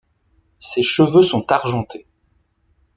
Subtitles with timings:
[0.57, 2.07] Ses cheveux sont argentés.